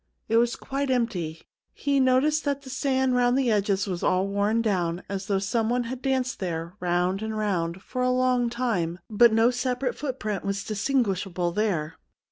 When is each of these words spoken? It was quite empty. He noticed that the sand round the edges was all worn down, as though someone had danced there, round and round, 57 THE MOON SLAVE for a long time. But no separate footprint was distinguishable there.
It 0.27 0.37
was 0.37 0.55
quite 0.55 0.89
empty. 0.89 1.43
He 1.73 1.99
noticed 1.99 2.43
that 2.43 2.63
the 2.63 2.71
sand 2.71 3.13
round 3.15 3.37
the 3.37 3.51
edges 3.51 3.85
was 3.85 4.01
all 4.01 4.27
worn 4.27 4.63
down, 4.63 5.03
as 5.07 5.27
though 5.27 5.37
someone 5.37 5.83
had 5.83 6.01
danced 6.01 6.39
there, 6.39 6.73
round 6.79 7.21
and 7.21 7.37
round, 7.37 7.75
57 7.75 7.75
THE 7.75 7.77
MOON 7.77 7.83
SLAVE 7.83 7.91
for 7.91 8.01
a 8.01 8.19
long 8.19 8.49
time. 8.49 8.99
But 9.11 9.31
no 9.31 9.51
separate 9.51 9.95
footprint 9.95 10.43
was 10.43 10.63
distinguishable 10.63 11.51
there. 11.51 11.97